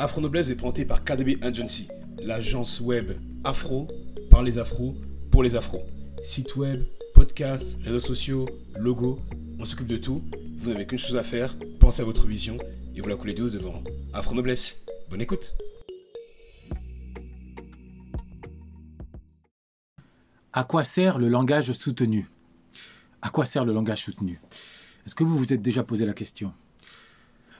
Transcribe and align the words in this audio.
Afro 0.00 0.20
Noblesse 0.20 0.48
est 0.50 0.54
présenté 0.54 0.84
par 0.84 1.02
KDB 1.02 1.38
Agency, 1.42 1.88
l'agence 2.22 2.80
web 2.80 3.18
afro 3.42 3.88
par 4.30 4.44
les 4.44 4.56
afros 4.56 4.94
pour 5.32 5.42
les 5.42 5.56
afros. 5.56 5.82
Site 6.22 6.54
web, 6.54 6.84
podcast, 7.14 7.76
réseaux 7.82 7.98
sociaux, 7.98 8.48
logo, 8.78 9.18
on 9.58 9.64
s'occupe 9.64 9.88
de 9.88 9.96
tout. 9.96 10.22
Vous 10.56 10.70
n'avez 10.70 10.86
qu'une 10.86 11.00
chose 11.00 11.16
à 11.16 11.24
faire, 11.24 11.56
pensez 11.80 12.00
à 12.00 12.04
votre 12.04 12.28
vision 12.28 12.58
et 12.94 13.00
vous 13.00 13.08
la 13.08 13.16
coulez 13.16 13.34
douce 13.34 13.50
devant 13.50 13.82
Afro 14.12 14.36
Noblesse. 14.36 14.82
Bonne 15.10 15.20
écoute. 15.20 15.56
À 20.52 20.62
quoi 20.62 20.84
sert 20.84 21.18
le 21.18 21.28
langage 21.28 21.72
soutenu? 21.72 22.28
À 23.20 23.30
quoi 23.30 23.46
sert 23.46 23.64
le 23.64 23.72
langage 23.72 24.04
soutenu? 24.04 24.40
Est-ce 25.04 25.16
que 25.16 25.24
vous 25.24 25.36
vous 25.36 25.52
êtes 25.52 25.62
déjà 25.62 25.82
posé 25.82 26.06
la 26.06 26.14
question? 26.14 26.52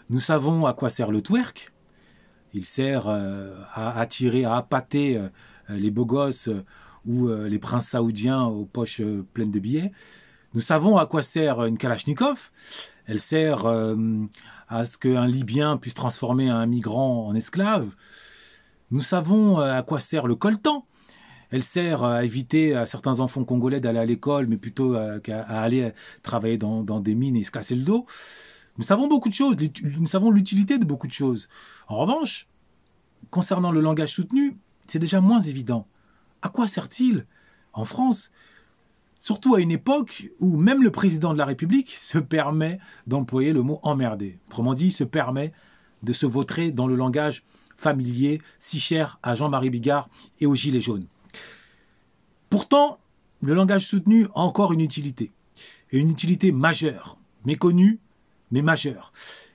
Nous 0.08 0.20
savons 0.20 0.66
à 0.66 0.72
quoi 0.72 0.88
sert 0.88 1.10
le 1.10 1.20
twerk? 1.20 1.72
Il 2.54 2.64
sert 2.64 3.08
euh, 3.08 3.54
à 3.74 3.98
attirer, 4.00 4.44
à 4.44 4.56
appâter 4.56 5.16
euh, 5.16 5.28
les 5.68 5.90
beaux 5.90 6.06
gosses 6.06 6.48
euh, 6.48 6.64
ou 7.06 7.28
les 7.28 7.58
princes 7.58 7.88
saoudiens 7.88 8.44
aux 8.44 8.66
poches 8.66 9.00
pleines 9.32 9.50
de 9.50 9.58
billets. 9.58 9.92
Nous 10.52 10.60
savons 10.60 10.98
à 10.98 11.06
quoi 11.06 11.22
sert 11.22 11.64
une 11.64 11.78
Kalachnikov. 11.78 12.50
Elle 13.06 13.20
sert 13.20 13.66
à 14.68 14.84
ce 14.84 14.98
qu'un 14.98 15.26
Libyen 15.26 15.78
puisse 15.78 15.94
transformer 15.94 16.50
un 16.50 16.66
migrant 16.66 17.26
en 17.26 17.34
esclave. 17.34 17.88
Nous 18.90 19.00
savons 19.00 19.58
à 19.58 19.82
quoi 19.82 20.00
sert 20.00 20.26
le 20.26 20.34
coltan. 20.34 20.84
Elle 21.50 21.62
sert 21.62 22.04
à 22.04 22.24
éviter 22.24 22.74
à 22.74 22.84
certains 22.84 23.20
enfants 23.20 23.44
congolais 23.44 23.80
d'aller 23.80 24.00
à 24.00 24.04
l'école, 24.04 24.46
mais 24.46 24.58
plutôt 24.58 24.94
à, 24.94 25.20
aller 25.48 25.92
travailler 26.22 26.58
dans, 26.58 26.82
dans, 26.82 27.00
des 27.00 27.14
mines 27.14 27.36
et 27.36 27.44
se 27.44 27.50
casser 27.50 27.74
le 27.74 27.84
dos. 27.84 28.04
Nous 28.78 28.84
savons 28.84 29.08
beaucoup 29.08 29.28
de 29.28 29.34
choses, 29.34 29.56
nous 29.82 30.06
savons 30.06 30.30
l'utilité 30.30 30.78
de 30.78 30.84
beaucoup 30.84 31.08
de 31.08 31.12
choses. 31.12 31.48
En 31.88 31.96
revanche, 31.96 32.48
concernant 33.30 33.72
le 33.72 33.80
langage 33.80 34.12
soutenu, 34.12 34.56
c'est 34.86 35.00
déjà 35.00 35.20
moins 35.20 35.40
évident. 35.40 35.86
À 36.42 36.48
quoi 36.48 36.68
sert-il? 36.68 37.26
En 37.72 37.84
France 37.84 38.30
Surtout 39.20 39.56
à 39.56 39.60
une 39.60 39.72
époque 39.72 40.30
où 40.38 40.56
même 40.56 40.82
le 40.82 40.92
président 40.92 41.32
de 41.32 41.38
la 41.38 41.44
République 41.44 41.90
se 41.90 42.18
permet 42.18 42.78
d'employer 43.08 43.52
le 43.52 43.62
mot 43.62 43.80
emmerder. 43.82 44.38
Autrement 44.46 44.74
dit, 44.74 44.92
se 44.92 45.02
permet 45.02 45.52
de 46.04 46.12
se 46.12 46.24
vautrer 46.24 46.70
dans 46.70 46.86
le 46.86 46.94
langage 46.94 47.42
familier 47.76 48.40
si 48.60 48.78
cher 48.78 49.18
à 49.24 49.34
Jean-Marie 49.34 49.70
Bigard 49.70 50.08
et 50.38 50.46
aux 50.46 50.54
Gilets 50.54 50.80
jaunes. 50.80 51.06
Pourtant, 52.48 52.98
le 53.42 53.54
langage 53.54 53.86
soutenu 53.86 54.26
a 54.36 54.40
encore 54.40 54.72
une 54.72 54.80
utilité, 54.80 55.32
et 55.90 55.98
une 55.98 56.10
utilité 56.10 56.52
majeure, 56.52 57.18
méconnue, 57.44 57.98
mais 58.50 58.62
majeure. 58.62 59.12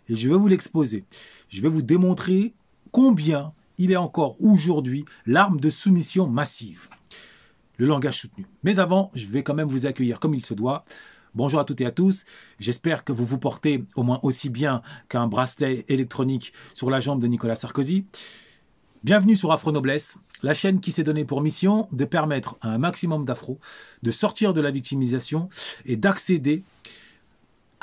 Et 0.09 0.15
je 0.15 0.29
vais 0.29 0.35
vous 0.35 0.47
l'exposer. 0.47 1.05
Je 1.49 1.61
vais 1.61 1.69
vous 1.69 1.81
démontrer 1.81 2.53
combien 2.91 3.53
il 3.77 3.91
est 3.91 3.97
encore 3.97 4.35
aujourd'hui 4.41 5.05
l'arme 5.25 5.59
de 5.59 5.69
soumission 5.69 6.27
massive. 6.27 6.87
Le 7.77 7.87
langage 7.87 8.19
soutenu. 8.19 8.45
Mais 8.63 8.79
avant, 8.79 9.11
je 9.15 9.25
vais 9.25 9.43
quand 9.43 9.55
même 9.55 9.69
vous 9.69 9.85
accueillir 9.85 10.19
comme 10.19 10.35
il 10.35 10.45
se 10.45 10.53
doit. 10.53 10.85
Bonjour 11.35 11.59
à 11.59 11.65
toutes 11.65 11.81
et 11.81 11.85
à 11.85 11.91
tous. 11.91 12.25
J'espère 12.59 13.03
que 13.03 13.11
vous 13.11 13.25
vous 13.25 13.39
portez 13.39 13.83
au 13.95 14.03
moins 14.03 14.19
aussi 14.21 14.49
bien 14.49 14.83
qu'un 15.09 15.25
bracelet 15.25 15.83
électronique 15.87 16.53
sur 16.75 16.91
la 16.91 16.99
jambe 16.99 17.19
de 17.19 17.27
Nicolas 17.27 17.55
Sarkozy. 17.55 18.05
Bienvenue 19.03 19.35
sur 19.35 19.51
Afro 19.51 19.71
Noblesse, 19.71 20.17
la 20.43 20.53
chaîne 20.53 20.79
qui 20.79 20.91
s'est 20.91 21.03
donnée 21.03 21.25
pour 21.25 21.41
mission 21.41 21.87
de 21.91 22.05
permettre 22.05 22.55
à 22.61 22.69
un 22.69 22.77
maximum 22.77 23.25
d'afro 23.25 23.59
de 24.03 24.11
sortir 24.11 24.53
de 24.53 24.61
la 24.61 24.69
victimisation 24.69 25.49
et 25.85 25.97
d'accéder 25.97 26.63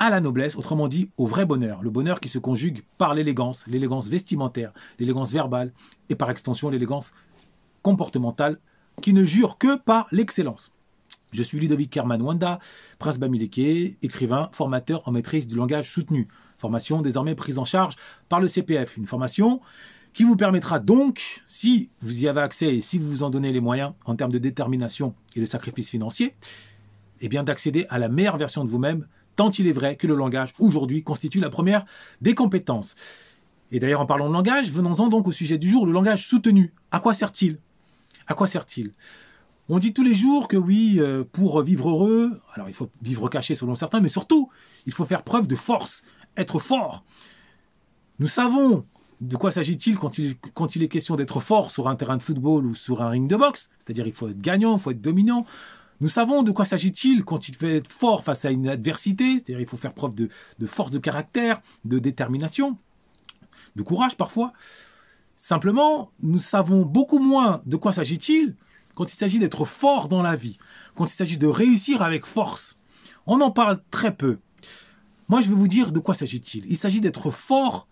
à 0.01 0.09
la 0.09 0.20
noblesse, 0.20 0.56
autrement 0.56 0.89
dit 0.89 1.11
au 1.19 1.27
vrai 1.27 1.45
bonheur, 1.45 1.83
le 1.83 1.91
bonheur 1.91 2.20
qui 2.20 2.31
se 2.31 2.39
conjugue 2.39 2.83
par 2.97 3.15
l'élégance, 3.15 3.67
l'élégance 3.69 4.09
vestimentaire, 4.09 4.73
l'élégance 4.98 5.31
verbale 5.31 5.73
et 6.09 6.15
par 6.17 6.31
extension 6.31 6.70
l'élégance 6.70 7.12
comportementale 7.83 8.59
qui 9.03 9.12
ne 9.12 9.25
jure 9.25 9.59
que 9.59 9.77
par 9.77 10.09
l'excellence. 10.11 10.73
Je 11.33 11.43
suis 11.43 11.61
Ludovic 11.61 11.91
Kerman 11.91 12.21
Wanda, 12.23 12.59
prince 12.99 13.19
Bamileke, 13.19 13.99
écrivain, 14.03 14.49
formateur 14.53 15.06
en 15.06 15.12
maîtrise 15.12 15.47
du 15.47 15.55
langage 15.55 15.93
soutenu. 15.93 16.28
Formation 16.56 17.03
désormais 17.03 17.34
prise 17.34 17.59
en 17.59 17.65
charge 17.65 17.94
par 18.31 18.41
le 18.41 18.49
CPF. 18.49 18.97
Une 18.97 19.06
formation 19.06 19.61
qui 20.15 20.25
vous 20.25 20.34
permettra 20.34 20.78
donc, 20.78 21.43
si 21.47 21.91
vous 22.00 22.25
y 22.25 22.27
avez 22.27 22.41
accès 22.41 22.75
et 22.75 22.82
si 22.82 22.99
vous 22.99 23.09
vous 23.09 23.22
en 23.22 23.31
donnez 23.31 23.53
les 23.53 23.61
moyens 23.61 23.93
en 24.06 24.17
termes 24.17 24.32
de 24.32 24.38
détermination 24.38 25.15
et 25.37 25.41
de 25.41 25.47
sacrifice 25.47 25.91
financier, 25.91 26.34
eh 27.21 27.28
d'accéder 27.28 27.87
à 27.91 27.99
la 27.99 28.09
meilleure 28.09 28.38
version 28.38 28.65
de 28.65 28.71
vous-même 28.71 29.06
tant 29.41 29.49
il 29.49 29.67
est 29.67 29.73
vrai 29.73 29.97
que 29.97 30.06
le 30.06 30.17
langage, 30.17 30.53
aujourd'hui, 30.59 31.03
constitue 31.03 31.41
la 31.41 31.49
première 31.49 31.87
des 32.21 32.34
compétences. 32.34 32.95
Et 33.73 33.81
d'ailleurs, 33.81 34.03
en 34.03 34.05
parlant 34.05 34.28
de 34.28 34.34
langage, 34.34 34.71
venons-en 34.71 35.09
donc 35.09 35.27
au 35.27 35.33
sujet 35.33 35.56
du 35.56 35.67
jour, 35.67 35.87
le 35.87 35.93
langage 35.93 36.27
soutenu. 36.27 36.75
À 36.91 37.01
quoi 37.01 37.15
sert-il? 37.15 37.59
À 38.27 38.34
quoi 38.34 38.47
sert-il? 38.47 38.93
On 39.71 39.79
dit 39.79 39.95
tous 39.95 40.03
les 40.03 40.15
jours 40.15 40.47
que 40.47 40.59
oui, 40.59 40.97
euh, 40.99 41.25
pour 41.25 41.62
vivre 41.62 41.89
heureux, 41.89 42.39
alors 42.53 42.69
il 42.69 42.75
faut 42.75 42.91
vivre 43.00 43.31
caché 43.31 43.55
selon 43.55 43.77
certains, 43.77 44.00
mais 44.00 44.11
surtout, 44.11 44.50
il 44.84 44.93
faut 44.93 45.06
faire 45.06 45.23
preuve 45.23 45.47
de 45.47 45.56
force, 45.56 46.03
être 46.37 46.59
fort. 46.59 47.03
Nous 48.19 48.29
savons 48.29 48.84
de 49.23 49.37
quoi 49.37 49.50
s'agit-il 49.50 49.97
quand 49.97 50.19
il, 50.19 50.37
quand 50.37 50.77
il 50.77 50.83
est 50.83 50.89
question 50.89 51.17
d'être 51.17 51.41
fort 51.41 51.71
sur 51.71 51.89
un 51.89 51.97
terrain 51.97 52.19
de 52.19 52.23
football 52.23 52.67
ou 52.67 52.75
sur 52.75 53.00
un 53.00 53.09
ring 53.09 53.27
de 53.27 53.37
boxe 53.37 53.71
C'est-à-dire 53.79 54.06
il 54.06 54.12
faut 54.12 54.29
être 54.29 54.43
gagnant, 54.43 54.77
il 54.77 54.81
faut 54.81 54.91
être 54.91 55.00
dominant, 55.00 55.47
nous 56.00 56.09
savons 56.09 56.43
de 56.43 56.50
quoi 56.50 56.65
s'agit-il 56.65 57.25
quand 57.25 57.49
il 57.49 57.55
fait 57.55 57.77
être 57.77 57.93
fort 57.93 58.25
face 58.25 58.47
à 58.47 58.50
une 58.50 58.69
adversité, 58.69 59.34
c'est-à-dire 59.34 59.61
il 59.61 59.69
faut 59.69 59.77
faire 59.77 59.93
preuve 59.93 60.15
de, 60.15 60.31
force 60.66 60.91
de 60.91 60.99
caractère, 60.99 61.61
de 61.84 61.99
détermination, 61.99 62.78
de 63.77 63.83
courage 63.83 64.16
parfois. 64.16 64.53
Simplement, 65.37 66.11
nous 66.22 66.38
savons 66.38 66.83
beaucoup 66.87 67.19
moins 67.19 67.62
de 67.66 67.77
quoi 67.77 67.93
s'agit-il 67.93 68.56
quand 68.94 69.12
il 69.12 69.16
s'agit 69.16 69.38
d'être 69.38 69.65
fort 69.66 70.09
dans 70.09 70.22
la 70.22 70.37
vie, 70.37 70.59
quand 70.94 71.05
il 71.05 71.15
s'agit 71.15 71.38
de 71.38 71.47
réussir 71.47 72.03
avec 72.03 72.27
force. 72.27 72.77
On 73.27 73.41
en 73.41 73.50
parle 73.50 73.82
très 73.91 74.15
peu. 74.15 74.38
Moi, 75.28 75.43
je 75.43 75.49
vais 75.49 75.55
vous 75.55 75.69
dire 75.69 75.93
de 75.93 76.00
quoi 76.00 76.15
s'agit-il. 76.15 76.65
Il 76.67 76.77
s'agit 76.77 77.00
d'être 77.00 77.31
fort 77.31 77.87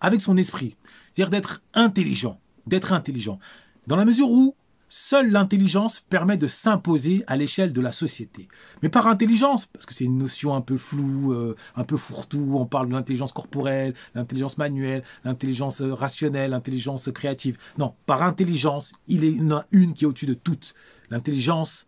avec 0.00 0.20
son 0.20 0.36
esprit, 0.36 0.76
c'est-à-dire 1.12 1.30
d'être 1.30 1.62
intelligent, 1.74 2.40
d'être 2.66 2.92
intelligent. 2.92 3.38
Dans 3.86 3.96
la 3.96 4.04
mesure 4.04 4.30
où 4.30 4.54
Seule 4.90 5.30
l'intelligence 5.30 6.00
permet 6.08 6.38
de 6.38 6.46
s'imposer 6.46 7.22
à 7.26 7.36
l'échelle 7.36 7.74
de 7.74 7.80
la 7.82 7.92
société. 7.92 8.48
Mais 8.82 8.88
par 8.88 9.06
intelligence, 9.06 9.66
parce 9.66 9.84
que 9.84 9.92
c'est 9.92 10.04
une 10.04 10.16
notion 10.16 10.54
un 10.54 10.62
peu 10.62 10.78
floue, 10.78 11.32
euh, 11.34 11.56
un 11.76 11.84
peu 11.84 11.98
fourre-tout, 11.98 12.54
on 12.54 12.64
parle 12.64 12.88
de 12.88 12.94
l'intelligence 12.94 13.32
corporelle, 13.32 13.92
l'intelligence 14.14 14.56
manuelle, 14.56 15.02
l'intelligence 15.24 15.82
euh, 15.82 15.92
rationnelle, 15.92 16.52
l'intelligence 16.52 17.10
créative. 17.12 17.58
Non, 17.76 17.94
par 18.06 18.22
intelligence, 18.22 18.94
il 19.08 19.24
y 19.24 19.42
en 19.42 19.58
a 19.58 19.66
une 19.72 19.92
qui 19.92 20.04
est 20.04 20.06
au-dessus 20.06 20.26
de 20.26 20.34
toutes, 20.34 20.74
l'intelligence 21.10 21.86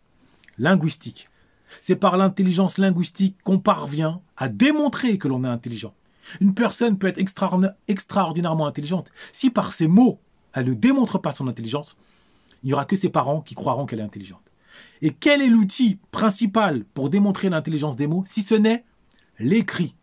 linguistique. 0.58 1.30
C'est 1.80 1.96
par 1.96 2.18
l'intelligence 2.18 2.76
linguistique 2.76 3.36
qu'on 3.44 3.60
parvient 3.60 4.20
à 4.36 4.48
démontrer 4.48 5.16
que 5.16 5.28
l'on 5.28 5.44
est 5.44 5.48
intelligent. 5.48 5.94
Une 6.40 6.52
personne 6.52 6.98
peut 6.98 7.06
être 7.06 7.20
extraordinairement 7.88 8.66
intelligente 8.66 9.10
si 9.32 9.48
par 9.48 9.72
ses 9.72 9.86
mots, 9.86 10.20
elle 10.52 10.66
ne 10.66 10.74
démontre 10.74 11.18
pas 11.18 11.32
son 11.32 11.48
intelligence, 11.48 11.96
il 12.62 12.68
n'y 12.68 12.72
aura 12.72 12.84
que 12.84 12.96
ses 12.96 13.08
parents 13.08 13.40
qui 13.40 13.54
croiront 13.54 13.86
qu'elle 13.86 14.00
est 14.00 14.04
intelligente. 14.04 14.42
Et 15.02 15.10
quel 15.10 15.42
est 15.42 15.48
l'outil 15.48 15.98
principal 16.10 16.84
pour 16.94 17.10
démontrer 17.10 17.48
l'intelligence 17.50 17.96
des 17.96 18.06
mots, 18.06 18.24
si 18.26 18.42
ce 18.42 18.54
n'est 18.54 18.84
l'écrit? 19.38 19.94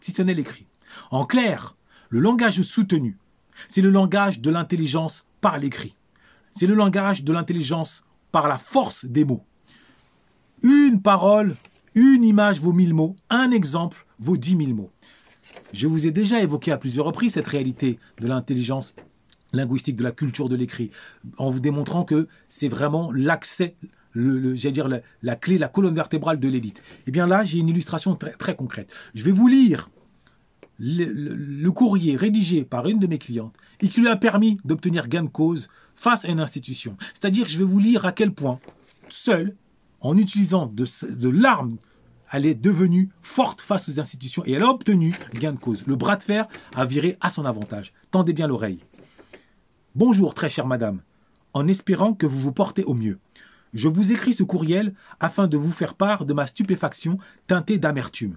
Si 0.00 0.12
ce 0.12 0.22
n'est 0.22 0.34
l'écrit. 0.34 0.66
En 1.10 1.24
clair, 1.24 1.76
le 2.08 2.20
langage 2.20 2.62
soutenu, 2.62 3.18
c'est 3.68 3.80
le 3.80 3.90
langage 3.90 4.40
de 4.40 4.50
l'intelligence 4.50 5.26
par 5.40 5.58
l'écrit. 5.58 5.96
C'est 6.52 6.66
le 6.66 6.74
langage 6.74 7.24
de 7.24 7.32
l'intelligence 7.32 8.04
par 8.32 8.48
la 8.48 8.58
force 8.58 9.04
des 9.04 9.24
mots. 9.24 9.44
Une 10.62 11.02
parole, 11.02 11.56
une 11.94 12.24
image 12.24 12.60
vaut 12.60 12.72
mille 12.72 12.94
mots, 12.94 13.16
un 13.30 13.50
exemple 13.50 14.06
vaut 14.18 14.36
dix 14.36 14.56
mille 14.56 14.74
mots. 14.74 14.90
Je 15.72 15.86
vous 15.86 16.06
ai 16.06 16.10
déjà 16.10 16.40
évoqué 16.40 16.72
à 16.72 16.78
plusieurs 16.78 17.06
reprises 17.06 17.34
cette 17.34 17.48
réalité 17.48 17.98
de 18.20 18.26
l'intelligence 18.26 18.94
linguistique, 19.54 19.96
de 19.96 20.04
la 20.04 20.12
culture 20.12 20.48
de 20.48 20.56
l'écrit, 20.56 20.90
en 21.38 21.50
vous 21.50 21.60
démontrant 21.60 22.04
que 22.04 22.28
c'est 22.48 22.68
vraiment 22.68 23.10
l'accès, 23.12 23.76
le, 24.12 24.54
j'allais 24.54 24.72
dire 24.72 24.88
la, 25.22 25.36
clé, 25.36 25.58
la 25.58 25.68
colonne 25.68 25.94
vertébrale 25.94 26.38
de 26.38 26.48
l'élite. 26.48 26.78
Et 26.78 27.02
eh 27.08 27.10
bien 27.10 27.26
là, 27.26 27.44
j'ai 27.44 27.58
une 27.58 27.68
illustration 27.68 28.14
très, 28.14 28.32
très 28.32 28.56
concrète. 28.56 28.90
Je 29.14 29.24
vais 29.24 29.32
vous 29.32 29.48
lire 29.48 29.90
le, 30.78 31.70
courrier 31.70 32.16
rédigé 32.16 32.64
par 32.64 32.86
une 32.86 32.98
de 32.98 33.06
mes 33.06 33.18
clientes 33.18 33.56
et 33.80 33.88
qui 33.88 34.00
lui 34.00 34.08
a 34.08 34.16
permis 34.16 34.58
d'obtenir 34.64 35.08
gain 35.08 35.24
de 35.24 35.28
cause 35.28 35.68
face 35.94 36.24
à 36.24 36.28
une 36.28 36.40
institution. 36.40 36.96
C'est-à-dire, 37.12 37.46
je 37.48 37.58
vais 37.58 37.64
vous 37.64 37.78
lire 37.78 38.04
à 38.04 38.12
quel 38.12 38.32
point, 38.32 38.58
seule, 39.08 39.54
en 40.00 40.16
utilisant 40.16 40.66
de, 40.66 40.84
de 41.14 41.28
l'arme, 41.28 41.76
elle 42.32 42.46
est 42.46 42.54
devenue 42.54 43.10
forte 43.22 43.60
face 43.60 43.88
aux 43.88 44.00
institutions 44.00 44.44
et 44.44 44.52
elle 44.52 44.62
a 44.62 44.68
obtenu 44.68 45.14
gain 45.34 45.52
de 45.52 45.58
cause. 45.58 45.84
Le 45.86 45.94
bras 45.94 46.16
de 46.16 46.22
fer 46.22 46.48
a 46.74 46.84
viré 46.84 47.16
à 47.20 47.30
son 47.30 47.44
avantage. 47.44 47.92
Tendez 48.10 48.32
bien 48.32 48.48
l'oreille. 48.48 48.80
Bonjour, 49.96 50.34
très 50.34 50.48
chère 50.48 50.66
madame, 50.66 51.02
en 51.52 51.68
espérant 51.68 52.14
que 52.14 52.26
vous 52.26 52.40
vous 52.40 52.52
portez 52.52 52.82
au 52.82 52.94
mieux. 52.94 53.20
Je 53.74 53.86
vous 53.86 54.10
écris 54.10 54.34
ce 54.34 54.42
courriel 54.42 54.92
afin 55.20 55.46
de 55.46 55.56
vous 55.56 55.70
faire 55.70 55.94
part 55.94 56.24
de 56.24 56.34
ma 56.34 56.48
stupéfaction 56.48 57.18
teintée 57.46 57.78
d'amertume. 57.78 58.36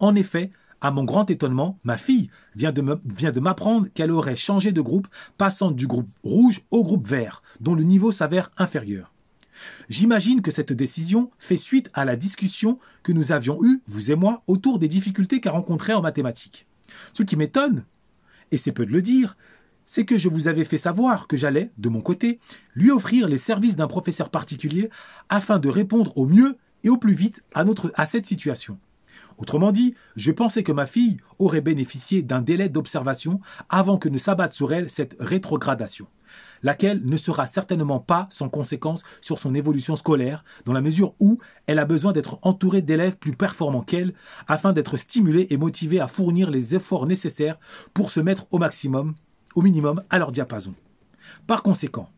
En 0.00 0.16
effet, 0.16 0.50
À 0.80 0.90
mon 0.90 1.04
grand 1.04 1.30
étonnement, 1.30 1.78
ma 1.84 1.96
fille 1.96 2.30
vient 2.54 2.72
de 2.72 3.40
m'apprendre 3.40 3.88
qu'elle 3.94 4.10
aurait 4.10 4.36
changé 4.36 4.72
de 4.72 4.80
groupe, 4.80 5.08
passant 5.38 5.70
du 5.70 5.86
groupe 5.86 6.10
rouge 6.22 6.60
au 6.70 6.84
groupe 6.84 7.08
vert, 7.08 7.42
dont 7.60 7.74
le 7.74 7.82
niveau 7.82 8.12
s'avère 8.12 8.50
inférieur. 8.58 9.12
J'imagine 9.88 10.42
que 10.42 10.50
cette 10.50 10.74
décision 10.74 11.30
fait 11.38 11.56
suite 11.56 11.88
à 11.94 12.04
la 12.04 12.14
discussion 12.14 12.78
que 13.02 13.12
nous 13.12 13.32
avions 13.32 13.58
eue, 13.64 13.80
vous 13.86 14.10
et 14.10 14.16
moi, 14.16 14.42
autour 14.46 14.78
des 14.78 14.88
difficultés 14.88 15.40
qu'elle 15.40 15.52
rencontrait 15.52 15.94
en 15.94 16.02
mathématiques. 16.02 16.66
Ce 17.14 17.22
qui 17.22 17.36
m'étonne, 17.36 17.84
et 18.50 18.58
c'est 18.58 18.72
peu 18.72 18.84
de 18.84 18.92
le 18.92 19.02
dire, 19.02 19.36
c'est 19.86 20.04
que 20.04 20.18
je 20.18 20.28
vous 20.28 20.48
avais 20.48 20.64
fait 20.64 20.78
savoir 20.78 21.26
que 21.28 21.36
j'allais, 21.36 21.70
de 21.78 21.88
mon 21.88 22.00
côté, 22.00 22.38
lui 22.74 22.90
offrir 22.90 23.28
les 23.28 23.38
services 23.38 23.76
d'un 23.76 23.86
professeur 23.86 24.30
particulier 24.30 24.90
afin 25.28 25.58
de 25.58 25.68
répondre 25.68 26.12
au 26.16 26.26
mieux 26.26 26.56
et 26.84 26.90
au 26.90 26.96
plus 26.96 27.14
vite 27.14 27.42
à, 27.54 27.64
notre, 27.64 27.92
cette 28.06 28.26
situation. 28.26 28.78
Autrement 29.38 29.72
dit, 29.72 29.94
je 30.16 30.32
pensais 30.32 30.62
que 30.62 30.72
ma 30.72 30.86
fille 30.86 31.18
aurait 31.38 31.60
bénéficié 31.60 32.22
d'un 32.22 32.42
délai 32.42 32.68
d'observation 32.68 33.40
avant 33.68 33.98
que 33.98 34.08
ne 34.08 34.18
s'abatte 34.18 34.54
sur 34.54 34.72
elle 34.72 34.90
cette 34.90 35.16
rétrogradation 35.20 36.06
laquelle 36.62 37.00
ne 37.04 37.16
sera 37.16 37.46
certainement 37.46 38.00
pas 38.00 38.26
sans 38.30 38.48
conséquence 38.48 39.02
sur 39.20 39.38
son 39.38 39.54
évolution 39.54 39.96
scolaire, 39.96 40.44
dans 40.64 40.72
la 40.72 40.80
mesure 40.80 41.14
où 41.20 41.38
elle 41.66 41.78
a 41.78 41.84
besoin 41.84 42.12
d'être 42.12 42.38
entourée 42.42 42.82
d'élèves 42.82 43.16
plus 43.16 43.36
performants 43.36 43.82
qu'elle, 43.82 44.14
afin 44.48 44.72
d'être 44.72 44.96
stimulée 44.96 45.46
et 45.50 45.56
motivée 45.56 46.00
à 46.00 46.08
fournir 46.08 46.50
les 46.50 46.74
efforts 46.74 47.06
nécessaires 47.06 47.58
pour 47.94 48.10
se 48.10 48.20
mettre 48.20 48.46
au 48.50 48.58
maximum, 48.58 49.14
au 49.56 49.62
minimum, 49.62 50.04
à 50.10 50.18
leur 50.18 50.30
diapason. 50.30 50.74
Par 51.48 51.64
conséquent, 51.64 52.08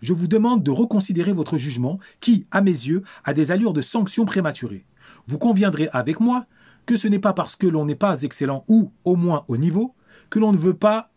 je 0.00 0.14
vous 0.14 0.28
demande 0.28 0.62
de 0.62 0.70
reconsidérer 0.70 1.32
votre 1.32 1.58
jugement 1.58 1.98
qui, 2.20 2.46
à 2.50 2.62
mes 2.62 2.70
yeux, 2.70 3.02
a 3.24 3.34
des 3.34 3.50
allures 3.50 3.74
de 3.74 3.82
sanction 3.82 4.24
prématurée. 4.24 4.86
Vous 5.26 5.38
conviendrez 5.38 5.90
avec 5.92 6.20
moi 6.20 6.46
que 6.86 6.96
ce 6.96 7.08
n'est 7.08 7.18
pas 7.18 7.34
parce 7.34 7.56
que 7.56 7.66
l'on 7.66 7.84
n'est 7.84 7.94
pas 7.94 8.22
excellent 8.22 8.64
ou 8.68 8.92
au 9.04 9.16
moins 9.16 9.44
au 9.48 9.56
niveau 9.56 9.94
que 10.30 10.38
l'on 10.38 10.52
ne 10.52 10.58
veut 10.58 10.74
pas 10.74 11.10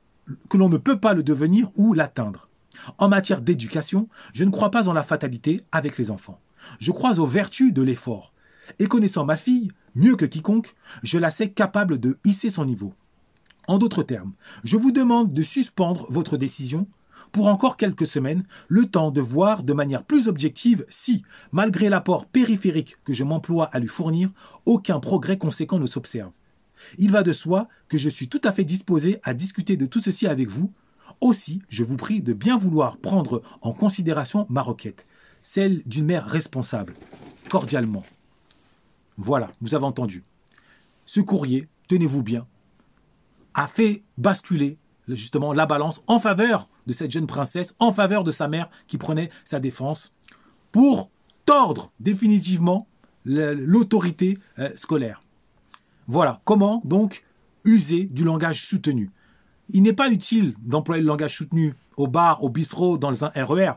que 0.50 0.58
l'on 0.58 0.68
ne 0.68 0.76
peut 0.76 1.00
pas 1.00 1.14
le 1.14 1.24
devenir 1.24 1.72
ou 1.78 1.94
l'atteindre. 1.94 2.50
En 2.98 3.08
matière 3.08 3.42
d'éducation, 3.42 4.10
je 4.34 4.44
ne 4.44 4.50
crois 4.50 4.72
pas 4.72 4.90
en 4.90 4.94
la 4.94 5.04
fatalité 5.04 5.64
avec 5.72 5.98
les 5.98 6.12
enfants. 6.12 6.42
Je 6.80 6.92
crois 6.92 7.20
aux 7.20 7.26
vertus 7.26 7.74
de 7.74 7.82
l'effort. 7.82 8.34
Et 8.80 8.88
connaissant 8.88 9.24
ma 9.24 9.38
fille, 9.38 9.72
mieux 9.96 10.18
que 10.18 10.26
quiconque, 10.26 10.76
je 11.02 11.18
la 11.18 11.32
sais 11.32 11.50
capable 11.50 11.98
de 11.98 12.18
hisser 12.26 12.50
son 12.50 12.66
niveau. 12.66 12.94
En 13.68 13.78
d'autres 13.78 14.04
termes, 14.04 14.34
je 14.64 14.78
vous 14.78 14.92
demande 14.92 15.34
de 15.34 15.44
suspendre 15.44 16.08
votre 16.10 16.38
décision 16.38 16.88
pour 17.34 17.48
encore 17.48 17.76
quelques 17.76 18.08
semaines, 18.08 18.46
le 18.70 18.86
temps 18.86 19.12
de 19.12 19.20
voir 19.20 19.64
de 19.64 19.74
manière 19.74 20.04
plus 20.04 20.30
objective 20.30 20.86
si, 20.90 21.24
malgré 21.52 21.90
l'apport 21.90 22.26
périphérique 22.26 22.96
que 23.04 23.14
je 23.14 23.26
m'emploie 23.26 23.66
à 23.66 23.80
lui 23.80 23.90
fournir, 23.90 24.30
aucun 24.66 25.02
progrès 25.02 25.38
conséquent 25.38 25.80
ne 25.80 25.88
s'observe. 25.88 26.32
Il 26.98 27.12
va 27.12 27.24
de 27.24 27.34
soi 27.34 27.68
que 27.90 27.98
je 27.98 28.08
suis 28.08 28.30
tout 28.30 28.42
à 28.46 28.54
fait 28.54 28.64
disposé 28.64 29.20
à 29.24 29.34
discuter 29.34 29.76
de 29.76 29.86
tout 29.86 30.02
ceci 30.02 30.28
avec 30.28 30.48
vous, 30.48 30.72
aussi, 31.20 31.62
je 31.68 31.84
vous 31.84 31.98
prie 31.98 32.22
de 32.22 32.34
bien 32.34 32.58
vouloir 32.58 32.98
prendre 32.98 33.42
en 33.62 33.74
considération 33.74 34.46
ma 34.50 34.62
requête, 34.62 35.06
celle 35.42 35.82
d'une 35.86 36.06
mère 36.06 36.26
responsable, 36.26 36.94
cordialement. 37.50 38.04
Voilà, 39.18 39.52
vous 39.60 39.76
avez 39.76 39.86
entendu. 39.86 40.24
Ce 41.06 41.20
courrier, 41.20 41.68
tenez-vous 41.88 42.22
bien, 42.22 42.46
a 43.58 43.68
fait 43.68 44.04
basculer 44.18 44.78
justement 45.10 45.52
la 45.52 45.66
balance 45.66 46.02
en 46.08 46.20
faveur 46.20 46.70
de 46.86 46.94
cette 46.94 47.12
jeune 47.12 47.28
princesse, 47.28 47.74
en 47.80 47.92
faveur 47.92 48.24
de 48.24 48.32
sa 48.32 48.48
mère 48.48 48.70
qui 48.88 48.98
prenait 48.98 49.32
sa 49.44 49.60
défense 49.60 50.14
pour 50.72 51.10
tordre 51.46 51.92
définitivement 52.00 52.88
l'autorité 53.26 54.38
euh, 54.60 54.70
scolaire. 54.78 55.22
Voilà 56.08 56.40
comment 56.46 56.82
donc 56.86 57.26
user 57.66 58.06
du 58.06 58.24
langage 58.24 58.64
soutenu. 58.64 59.12
Il 59.70 59.82
n'est 59.82 59.92
pas 59.92 60.12
utile 60.12 60.54
d'employer 60.62 61.02
le 61.02 61.08
langage 61.08 61.36
soutenu 61.36 61.74
au 61.98 62.08
bar, 62.08 62.44
au 62.44 62.50
bistrot, 62.50 62.98
dans 62.98 63.26
un 63.26 63.32
RER. 63.36 63.70
E 63.70 63.74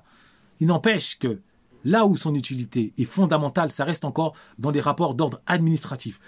Il 0.61 0.67
n'empêche 0.69 1.19
que 1.19 1.41
là 1.85 2.07
où 2.07 2.17
son 2.17 2.35
utilité 2.35 2.93
est 2.99 3.05
fondamentale, 3.05 3.73
ça 3.73 3.85
reste 3.85 4.05
encore 4.05 4.35
dans 4.59 4.73
des 4.73 4.81
rapports 4.81 5.15
d'ordre 5.15 5.41
administratif, 5.47 6.21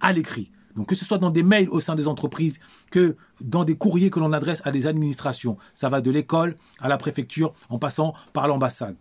à 0.00 0.12
l'écrit. 0.12 0.52
Donc 0.76 0.88
que 0.88 0.94
ce 0.94 1.04
soit 1.04 1.18
dans 1.18 1.30
des 1.30 1.42
mails 1.42 1.68
au 1.70 1.80
sein 1.80 1.94
des 1.94 2.08
entreprises, 2.08 2.58
que 2.90 3.16
dans 3.40 3.64
des 3.64 3.76
courriers 3.76 4.10
que 4.10 4.20
l'on 4.20 4.32
adresse 4.32 4.62
à 4.64 4.70
des 4.70 4.86
administrations, 4.86 5.56
ça 5.72 5.88
va 5.88 6.00
de 6.00 6.10
l'école 6.10 6.56
à 6.80 6.88
la 6.88 6.96
préfecture 6.96 7.52
en 7.68 7.78
passant 7.78 8.14
par 8.32 8.48
l'ambassade. 8.48 8.96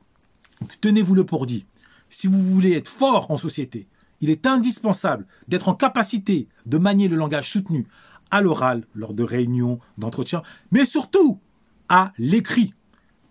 Donc 0.61 0.79
tenez-vous-le 0.81 1.25
pour 1.25 1.45
dit. 1.45 1.65
Si 2.09 2.27
vous 2.27 2.41
voulez 2.41 2.73
être 2.73 2.87
fort 2.87 3.31
en 3.31 3.37
société, 3.37 3.87
il 4.21 4.29
est 4.29 4.45
indispensable 4.45 5.25
d'être 5.47 5.67
en 5.67 5.73
capacité 5.73 6.47
de 6.65 6.77
manier 6.77 7.07
le 7.07 7.15
langage 7.15 7.51
soutenu 7.51 7.87
à 8.31 8.41
l'oral, 8.41 8.85
lors 8.95 9.13
de 9.13 9.23
réunions, 9.23 9.79
d'entretiens, 9.97 10.43
mais 10.71 10.85
surtout 10.85 11.39
à 11.89 12.13
l'écrit. 12.17 12.73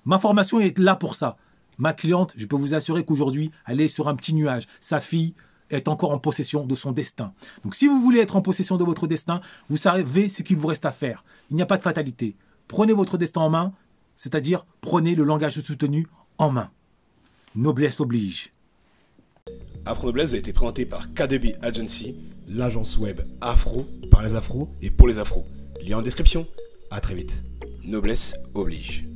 Ma 0.04 0.18
formation 0.18 0.60
est 0.60 0.78
là 0.78 0.96
pour 0.96 1.14
ça. 1.14 1.36
Ma 1.78 1.92
cliente, 1.92 2.34
je 2.36 2.46
peux 2.46 2.56
vous 2.56 2.74
assurer 2.74 3.04
qu'aujourd'hui, 3.04 3.50
elle 3.66 3.80
est 3.80 3.88
sur 3.88 4.08
un 4.08 4.14
petit 4.14 4.34
nuage. 4.34 4.68
Sa 4.80 5.00
fille 5.00 5.34
est 5.72 5.88
encore 5.88 6.12
en 6.12 6.18
possession 6.18 6.66
de 6.66 6.74
son 6.74 6.92
destin. 6.92 7.32
Donc 7.64 7.74
si 7.74 7.86
vous 7.86 8.00
voulez 8.00 8.20
être 8.20 8.36
en 8.36 8.42
possession 8.42 8.76
de 8.76 8.84
votre 8.84 9.06
destin, 9.06 9.40
vous 9.68 9.76
savez 9.76 10.28
ce 10.28 10.42
qu'il 10.42 10.56
vous 10.56 10.68
reste 10.68 10.84
à 10.84 10.92
faire. 10.92 11.24
Il 11.50 11.56
n'y 11.56 11.62
a 11.62 11.66
pas 11.66 11.78
de 11.78 11.82
fatalité. 11.82 12.36
Prenez 12.68 12.92
votre 12.92 13.18
destin 13.18 13.40
en 13.40 13.50
main, 13.50 13.72
c'est-à-dire 14.16 14.66
prenez 14.80 15.14
le 15.14 15.24
langage 15.24 15.60
soutenu 15.60 16.06
en 16.38 16.50
main. 16.50 16.70
Noblesse 17.54 18.00
oblige. 18.00 18.50
Afro 19.84 20.06
Noblesse 20.06 20.34
a 20.34 20.36
été 20.36 20.52
présenté 20.52 20.86
par 20.86 21.12
KDB 21.12 21.56
Agency, 21.60 22.14
l'agence 22.48 22.96
web 22.98 23.20
afro 23.40 23.86
par 24.10 24.22
les 24.22 24.34
afros 24.34 24.68
et 24.80 24.90
pour 24.90 25.08
les 25.08 25.18
afros. 25.18 25.44
Lien 25.84 25.98
en 25.98 26.02
description. 26.02 26.46
À 26.90 27.00
très 27.00 27.14
vite. 27.14 27.44
Noblesse 27.84 28.34
oblige. 28.54 29.11